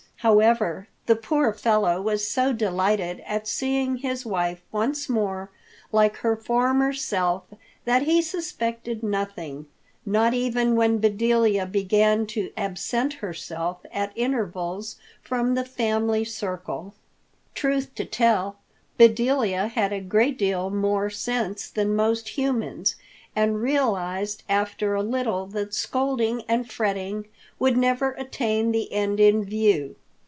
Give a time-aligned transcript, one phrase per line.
[0.23, 5.49] However, the poor fellow was so delighted at seeing his wife once more
[5.91, 7.45] like her former self
[7.85, 9.65] that he suspected nothing,
[10.05, 16.93] not even when Bedelia began to absent herself at intervals from the family circle.
[17.55, 18.59] Truth to tell,
[18.99, 22.93] Bedelia had a great deal more sense than most humans
[23.35, 27.25] and realized after a little that scolding and fretting
[27.57, 29.95] would never attain the end in view.